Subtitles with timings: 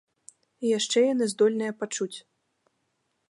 [0.63, 2.13] І яшчэ яны здольныя пачуць.